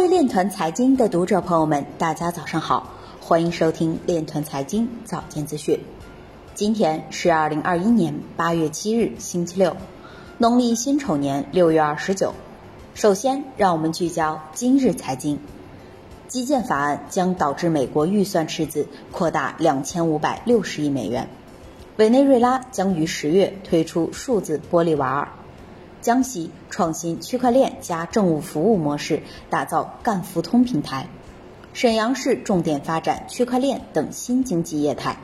[0.00, 5.78] 位链团财经的读者朋友们，大家早上好，欢迎收听链团财经早间资讯。
[6.54, 9.76] 今天是二零二一年八月七日，星期六，
[10.38, 12.32] 农历辛丑年六月二十九。
[12.94, 15.38] 首先，让我们聚焦今日财经。
[16.28, 21.28] 基建法案将导致美国预算赤字扩大两千五百六十亿美元。
[21.98, 25.28] 委内瑞拉将于十月推出数字玻利瓦尔。
[26.00, 31.06] 江西创新区块链加政务服务模式，打造赣福通平台。
[31.74, 35.18] 沈阳市重点发展区块链等新经济业态。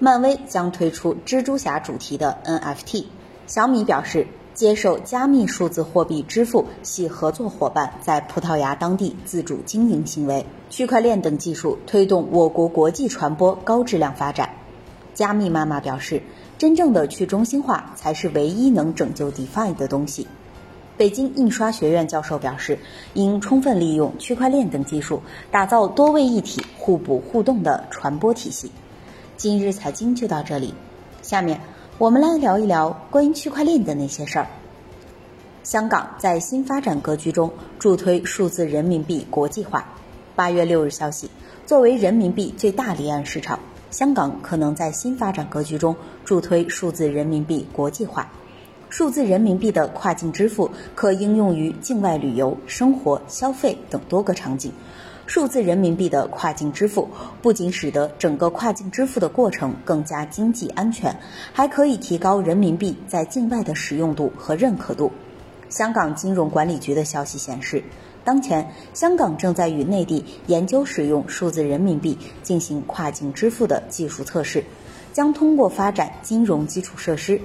[0.00, 3.04] 漫威将推出蜘蛛侠主题的 NFT。
[3.46, 10.44] 小米表示，接受加密数字货币支付系合作伙伴在葡萄牙当地自主经营行为。
[10.68, 14.50] 区块链等技术推动我国国际传播高质量发展。
[15.14, 16.20] 加密妈妈表示。
[16.62, 20.28] 真正的去中心化才是唯一能拯救 DeFi 的东西。
[20.96, 22.78] 北京印刷学院教授表示，
[23.14, 28.70] 应充分利用区块链等技术，打造多位一体、互补互动的传播体系。
[29.36, 30.72] 今日财经就到这里，
[31.20, 31.60] 下面
[31.98, 34.46] 我们来聊一聊关于区块链的那些事儿。
[35.64, 39.84] 香港在新发展格局中助推数字人民币国际化。
[40.36, 41.28] 八月六日消息，
[41.66, 43.58] 作为人民币最大离岸市场。
[43.92, 48.32] 香港可能在新发展格局中助推数字人民币国际化。
[48.88, 54.72] 数字人民币的跨境支付可应用于境外旅游、生活、消费等多个场景。
[55.26, 57.08] 数字人民币的跨境支付
[57.42, 61.14] 不仅使得整个跨境支付的过程更加经济安全，
[61.52, 65.12] 还可以提高人民币在境外的使用度和认可度。
[65.68, 67.84] 香港金融管理局的消息显示。
[68.24, 74.64] 当前，香港正在与内地研究使用数字人民币进行跨境支付的技术测试，
[75.12, 77.40] 将通过发展金融基础设施，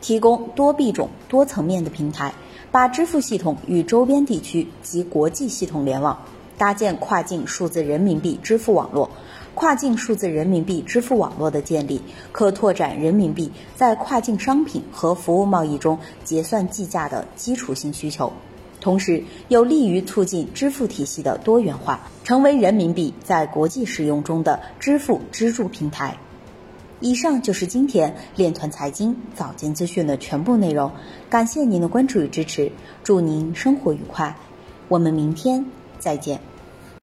[0.00, 2.32] 提供多币种、多层面的平台，
[2.70, 6.16] 把支付系统与周边地区及国际系统联网，
[6.56, 9.10] 搭建跨境数字人民币支付网络。
[9.56, 12.00] 跨境数字人民币支付网络的建立，
[12.32, 18.32] 可拓展人民币在跨境商品和服务贸易中结算计价的基础性需求。
[18.84, 26.18] 同时，有利于促进支付体系的多元化，成为人民币在国际使用中的支付支柱平台。
[27.00, 30.92] 以上就是今天链团财经早间资讯的全部内容，
[31.30, 32.70] 感谢您的关注与支持，
[33.02, 34.36] 祝您生活愉快，
[34.88, 35.64] 我们明天
[35.98, 36.38] 再见。